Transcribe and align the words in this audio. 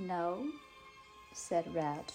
No, 0.00 0.46
said 1.34 1.72
Rat. 1.74 2.12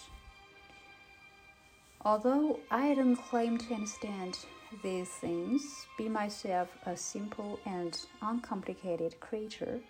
Although 2.04 2.58
I 2.70 2.94
don't 2.94 3.16
claim 3.16 3.58
to 3.58 3.74
understand 3.74 4.38
these 4.82 5.08
things, 5.08 5.86
be 5.96 6.08
myself 6.08 6.68
a 6.84 6.96
simple 6.96 7.60
and 7.64 7.98
uncomplicated 8.20 9.18
creature, 9.20 9.80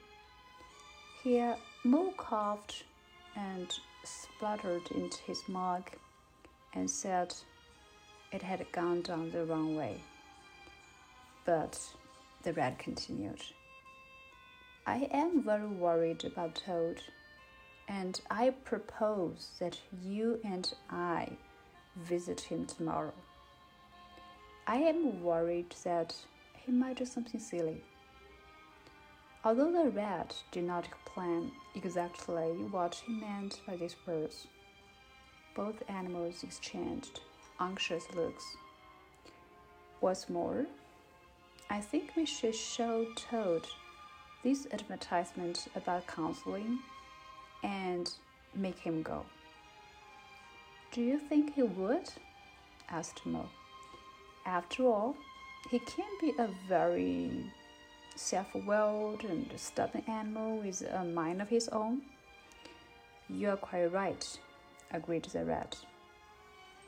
here 1.22 1.52
uh, 1.52 1.88
Mole 1.88 2.12
coughed 2.18 2.84
and 3.34 3.74
spluttered 4.04 4.90
into 4.92 5.22
his 5.22 5.42
mug 5.48 5.90
and 6.74 6.90
said 6.90 7.34
it 8.30 8.42
had 8.42 8.70
gone 8.72 9.00
down 9.00 9.30
the 9.30 9.44
wrong 9.44 9.74
way. 9.74 10.02
But 11.46 11.80
the 12.42 12.52
rat 12.52 12.78
continued. 12.78 13.40
I 14.86 15.08
am 15.10 15.42
very 15.42 15.66
worried 15.66 16.24
about 16.24 16.62
Toad, 16.66 17.02
and 17.88 18.20
I 18.30 18.50
propose 18.50 19.50
that 19.58 19.78
you 20.02 20.40
and 20.44 20.72
I 20.90 21.28
visit 21.96 22.40
him 22.40 22.66
tomorrow. 22.66 23.14
I 24.66 24.76
am 24.76 25.22
worried 25.22 25.74
that 25.84 26.14
he 26.54 26.72
might 26.72 26.96
do 26.96 27.04
something 27.04 27.40
silly. 27.40 27.82
Although 29.44 29.70
the 29.70 29.90
rat 29.90 30.34
did 30.50 30.64
not 30.64 30.86
explain 30.86 31.52
exactly 31.76 32.48
what 32.70 32.96
he 33.06 33.12
meant 33.12 33.60
by 33.66 33.76
these 33.76 33.94
words, 34.06 34.48
both 35.54 35.82
animals 35.88 36.42
exchanged 36.42 37.20
anxious 37.60 38.04
looks. 38.14 38.44
What's 40.00 40.28
more, 40.28 40.66
I 41.70 41.80
think 41.80 42.16
we 42.16 42.26
should 42.26 42.54
show 42.54 43.06
Toad 43.16 43.66
this 44.42 44.66
advertisement 44.72 45.68
about 45.74 46.06
counseling 46.06 46.80
and 47.62 48.10
make 48.54 48.78
him 48.78 49.02
go. 49.02 49.24
Do 50.92 51.02
you 51.02 51.18
think 51.18 51.54
he 51.54 51.62
would? 51.62 52.08
asked 52.88 53.26
Mole. 53.26 53.50
After 54.46 54.84
all, 54.84 55.16
he 55.70 55.78
can 55.80 56.06
be 56.20 56.32
a 56.38 56.48
very 56.68 57.52
self 58.14 58.46
willed 58.54 59.24
and 59.24 59.50
stubborn 59.56 60.04
animal 60.06 60.58
with 60.58 60.82
a 60.82 61.04
mind 61.04 61.42
of 61.42 61.48
his 61.48 61.68
own. 61.68 62.02
You 63.28 63.50
are 63.50 63.56
quite 63.56 63.92
right, 63.92 64.38
agreed 64.92 65.24
the 65.24 65.44
rat. 65.44 65.76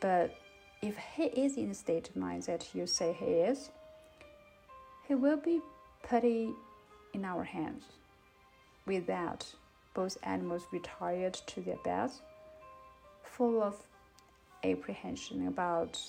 But 0.00 0.36
if 0.80 0.96
he 1.16 1.24
is 1.24 1.56
in 1.56 1.70
the 1.70 1.74
state 1.74 2.08
of 2.08 2.16
mind 2.16 2.44
that 2.44 2.74
you 2.74 2.86
say 2.86 3.12
he 3.12 3.26
is, 3.26 3.70
he 5.08 5.14
will 5.14 5.36
be 5.36 5.60
putty 6.02 6.54
in 7.12 7.24
our 7.24 7.42
hands. 7.42 7.84
With 8.86 9.06
that, 9.06 9.52
both 9.98 10.16
animals 10.22 10.64
retired 10.70 11.34
to 11.34 11.60
their 11.60 11.78
beds, 11.82 12.20
full 13.24 13.60
of 13.60 13.74
apprehension 14.62 15.48
about 15.48 16.00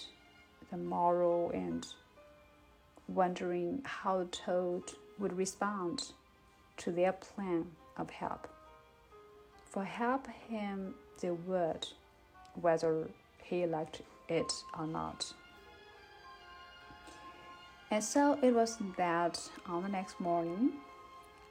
the 0.70 0.78
morrow 0.78 1.50
and 1.56 1.88
wondering 3.08 3.82
how 3.84 4.28
Toad 4.32 4.84
would 5.18 5.36
respond 5.36 6.04
to 6.78 6.92
their 6.92 7.14
plan 7.14 7.66
of 7.98 8.12
help. 8.12 8.48
For 9.72 9.84
help 9.84 10.28
him 10.48 10.94
they 11.20 11.32
would, 11.32 11.88
whether 12.62 13.08
he 13.42 13.66
liked 13.66 14.04
it 14.28 14.54
or 14.78 14.86
not. 14.86 15.34
And 17.90 18.04
so 18.04 18.38
it 18.44 18.54
was 18.54 18.78
that 18.98 19.42
on 19.66 19.82
the 19.82 19.90
next 19.90 20.20
morning, 20.20 20.74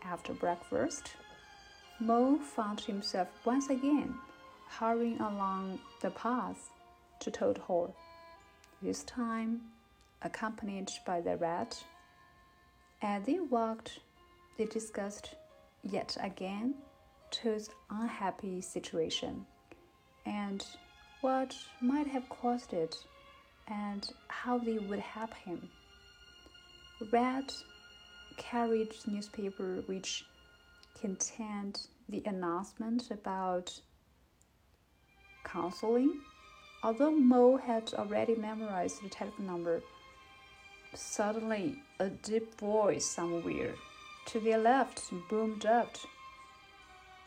after 0.04 0.32
breakfast, 0.32 1.16
Mole 2.00 2.38
found 2.38 2.80
himself 2.80 3.28
once 3.44 3.70
again 3.70 4.14
hurrying 4.68 5.20
along 5.20 5.80
the 6.00 6.10
path 6.10 6.70
to 7.18 7.30
Toad 7.30 7.58
Hall, 7.58 7.92
this 8.80 9.02
time 9.02 9.60
accompanied 10.22 10.90
by 11.04 11.20
the 11.20 11.36
rat. 11.36 11.82
As 13.02 13.24
they 13.24 13.40
walked, 13.40 13.98
they 14.56 14.66
discussed 14.66 15.34
yet 15.82 16.16
again 16.20 16.74
Toad's 17.32 17.70
unhappy 17.90 18.60
situation 18.60 19.44
and 20.24 20.64
what 21.20 21.54
might 21.80 22.06
have 22.06 22.28
caused 22.28 22.72
it 22.72 22.94
and 23.66 24.08
how 24.28 24.58
they 24.58 24.78
would 24.78 25.00
help 25.00 25.34
him. 25.34 25.68
Rat 27.12 27.52
carried 28.36 28.94
newspaper 29.06 29.82
which 29.86 30.24
contained 31.00 31.86
the 32.08 32.22
announcement 32.26 33.10
about 33.10 33.80
counseling. 35.44 36.20
Although 36.82 37.10
Mole 37.10 37.56
had 37.56 37.92
already 37.94 38.34
memorized 38.36 39.02
the 39.02 39.08
telephone 39.08 39.46
number, 39.46 39.82
suddenly 40.94 41.82
a 41.98 42.08
deep 42.08 42.58
voice 42.58 43.04
somewhere 43.04 43.74
to 44.26 44.40
their 44.40 44.58
left 44.58 45.10
boomed 45.28 45.66
up. 45.66 45.96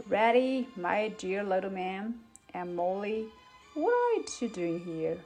Ratty, 0.08 0.68
my 0.76 1.10
dear 1.10 1.44
little 1.44 1.70
man, 1.70 2.16
and 2.54 2.76
Molly, 2.76 3.28
what 3.74 3.94
are 3.94 4.46
you 4.46 4.50
doing 4.50 4.80
here? 4.80 5.18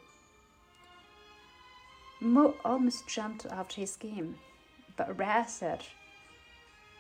Mole 2.22 2.56
almost 2.64 3.08
jumped 3.08 3.46
after 3.46 3.82
his 3.82 3.96
game, 3.96 4.36
but 4.98 5.18
Rat 5.18 5.50
said, 5.50 5.84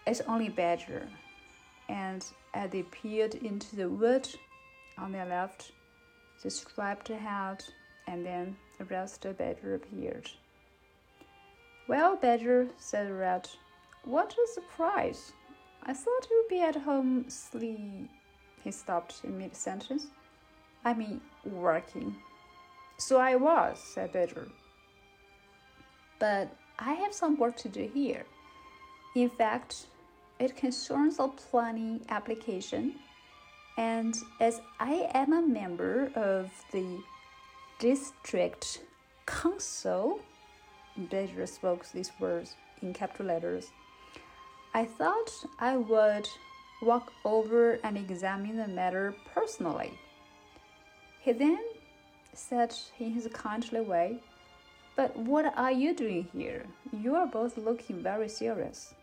It's 0.05 0.22
only 0.22 0.50
Badger. 0.50 1.07
And 1.90 2.25
as 2.53 2.72
they 2.72 2.84
peered 2.84 3.35
into 3.35 3.75
the 3.75 3.90
wood 3.90 4.28
on 4.97 5.12
their 5.12 5.25
left, 5.25 5.72
they 6.44 6.50
striped 6.50 7.09
ahead, 7.09 7.63
and 8.07 8.25
then 8.25 8.56
the 8.78 8.85
rest 8.85 9.25
of 9.25 9.38
Badger 9.38 9.75
appeared. 9.75 10.29
Well, 11.88 12.16
Badger, 12.16 12.68
said 12.78 13.12
Rat, 13.12 13.50
what 14.03 14.34
a 14.34 14.47
surprise! 14.53 15.34
I 15.84 15.94
thought 15.94 16.28
you'd 16.29 16.50
be 16.50 16.62
at 16.62 16.75
home 16.75 17.25
sleep. 17.29 18.09
He 18.63 18.72
stopped 18.72 19.22
in 19.23 19.38
mid 19.38 19.56
sentence. 19.56 20.07
I 20.84 20.94
mean, 20.94 21.22
working. 21.46 22.16
So 22.97 23.17
I 23.17 23.35
was, 23.35 23.79
said 23.79 24.13
Badger 24.13 24.47
but 26.19 26.50
I 26.79 26.94
have 26.94 27.13
some 27.13 27.38
work 27.38 27.56
to 27.57 27.69
do 27.69 27.90
here. 27.94 28.25
In 29.16 29.29
fact, 29.29 29.88
it 30.40 30.56
concerns 30.56 31.19
a 31.19 31.28
planning 31.28 32.01
application, 32.09 32.96
and 33.78 34.16
as 34.40 34.62
I 34.79 35.09
am 35.13 35.34
a 35.34 35.41
member 35.41 36.12
of 36.16 36.51
the 36.72 37.00
district 37.79 38.81
council, 39.25 40.19
Badger 40.97 41.46
spoke 41.46 41.85
these 41.91 42.12
words 42.19 42.56
in 42.81 42.94
capital 42.94 43.28
letters. 43.28 43.72
I 44.73 44.85
thought 44.85 45.31
I 45.59 45.78
would 45.78 46.28
walk 46.81 47.12
over 47.23 47.79
and 47.84 47.97
examine 47.97 48.57
the 48.57 48.67
matter 48.67 49.16
personally. 49.34 49.94
He 51.22 51.31
then 51.31 51.59
said 52.34 52.75
in 53.00 53.12
his 53.12 53.28
kindly 53.34 53.81
way, 53.81 54.19
but 54.96 55.16
what 55.17 55.57
are 55.57 55.72
you 55.72 55.94
doing 55.94 56.28
here? 56.34 56.66
You 56.91 57.16
are 57.16 57.28
both 57.28 57.57
looking 57.57 58.02
very 58.03 58.29
serious. 58.29 58.94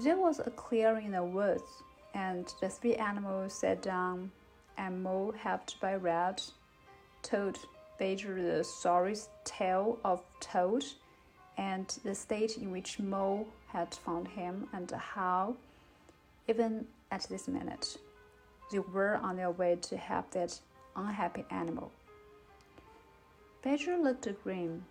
There 0.00 0.16
was 0.16 0.38
a 0.38 0.50
clearing 0.50 1.06
in 1.06 1.12
the 1.12 1.24
woods, 1.24 1.82
and 2.14 2.46
the 2.60 2.68
three 2.68 2.94
animals 2.94 3.52
sat 3.52 3.82
down, 3.82 4.30
and 4.76 5.02
Mole, 5.02 5.32
helped 5.32 5.80
by 5.80 5.96
Rat, 5.96 6.48
told 7.22 7.58
Badger 7.98 8.40
the 8.40 8.62
sorry 8.62 9.16
tale 9.42 9.98
of 10.04 10.22
Toad 10.38 10.84
and 11.56 11.88
the 12.04 12.14
state 12.14 12.58
in 12.58 12.70
which 12.70 13.00
Mole 13.00 13.48
had 13.66 13.92
found 13.92 14.28
him, 14.28 14.68
and 14.72 14.88
how, 14.92 15.56
even 16.46 16.86
at 17.10 17.26
this 17.28 17.48
minute, 17.48 17.98
they 18.70 18.78
were 18.78 19.16
on 19.16 19.34
their 19.34 19.50
way 19.50 19.74
to 19.82 19.96
help 19.96 20.30
that 20.30 20.60
unhappy 20.94 21.44
animal. 21.50 21.90
Badger 23.62 23.96
looked 23.96 24.28
grim. 24.44 24.84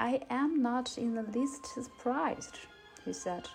I 0.00 0.22
am 0.30 0.62
not 0.62 0.96
in 0.96 1.16
the 1.16 1.38
least 1.38 1.66
surprised, 1.66 2.60
he 3.04 3.12
said. 3.12 3.46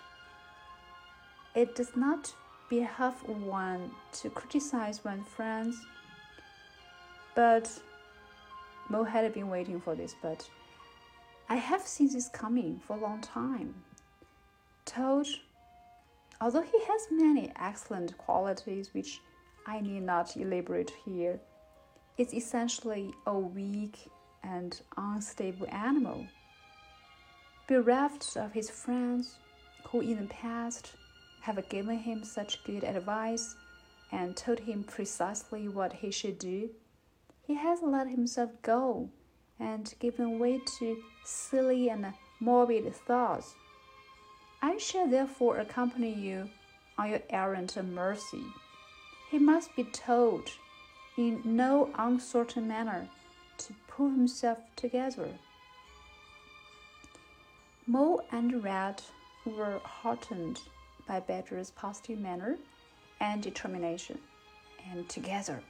It 1.56 1.74
does 1.74 1.96
not 1.96 2.34
behove 2.68 3.26
one 3.26 3.90
to 4.20 4.28
criticize 4.28 5.02
one's 5.02 5.26
friends. 5.26 5.74
But 7.34 7.70
Mole 8.90 9.04
had 9.04 9.32
been 9.32 9.48
waiting 9.48 9.80
for 9.80 9.94
this, 9.94 10.14
but 10.20 10.46
I 11.48 11.56
have 11.56 11.80
seen 11.80 12.12
this 12.12 12.28
coming 12.28 12.78
for 12.86 12.98
a 12.98 13.00
long 13.00 13.22
time. 13.22 13.74
Toad, 14.84 15.26
although 16.42 16.60
he 16.60 16.78
has 16.84 17.06
many 17.10 17.50
excellent 17.58 18.18
qualities 18.18 18.92
which 18.92 19.22
I 19.66 19.80
need 19.80 20.02
not 20.02 20.36
elaborate 20.36 20.92
here, 21.06 21.40
is 22.18 22.34
essentially 22.34 23.14
a 23.26 23.38
weak 23.38 24.10
and 24.44 24.78
unstable 24.98 25.68
animal. 25.70 26.26
Bereft 27.66 28.36
of 28.36 28.52
his 28.52 28.68
friends, 28.68 29.36
who 29.88 30.02
in 30.02 30.18
the 30.18 30.28
past 30.28 30.92
have 31.46 31.68
given 31.68 31.98
him 31.98 32.24
such 32.24 32.64
good 32.64 32.82
advice 32.82 33.54
and 34.10 34.36
told 34.36 34.58
him 34.58 34.82
precisely 34.82 35.68
what 35.68 35.92
he 35.92 36.10
should 36.10 36.40
do, 36.40 36.68
he 37.46 37.54
has 37.54 37.78
let 37.82 38.08
himself 38.08 38.50
go 38.62 39.08
and 39.60 39.94
given 40.00 40.40
way 40.40 40.60
to 40.78 41.00
silly 41.24 41.88
and 41.88 42.12
morbid 42.40 42.92
thoughts. 42.92 43.54
I 44.60 44.76
shall 44.78 45.06
therefore 45.06 45.58
accompany 45.58 46.12
you 46.12 46.50
on 46.98 47.10
your 47.10 47.22
errand 47.30 47.76
of 47.76 47.86
mercy. 47.86 48.44
He 49.30 49.38
must 49.38 49.74
be 49.76 49.84
told 49.84 50.50
in 51.16 51.42
no 51.44 51.90
uncertain 51.96 52.66
manner 52.66 53.08
to 53.58 53.72
pull 53.86 54.10
himself 54.10 54.58
together. 54.74 55.28
Mole 57.86 58.24
and 58.32 58.64
Rat 58.64 59.04
were 59.44 59.78
heartened 59.84 60.60
by 61.06 61.20
Badger's 61.20 61.70
positive 61.70 62.18
manner 62.18 62.56
and 63.20 63.42
determination, 63.42 64.18
and 64.90 65.08
together 65.08 65.60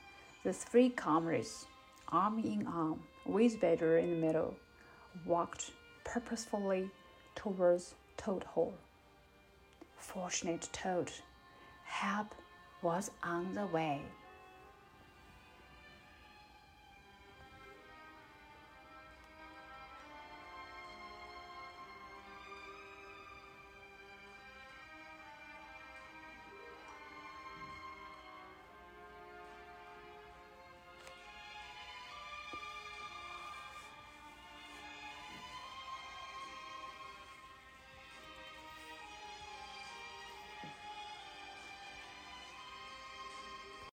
the 0.45 0.53
three 0.53 0.89
comrades, 0.91 1.67
arm 2.09 2.39
in 2.39 2.67
arm, 2.67 3.03
with 3.25 3.61
Badger 3.61 3.99
in 3.99 4.11
the 4.11 4.27
middle, 4.27 4.55
walked 5.25 5.73
purposefully 6.05 6.91
towards 7.35 7.95
Toad 8.17 8.45
Hall. 8.45 8.75
Fortunate 9.97 10.69
Toad, 10.73 11.11
help 11.85 12.35
was 12.83 13.11
on 13.23 13.53
the 13.53 13.67
way. 13.67 14.03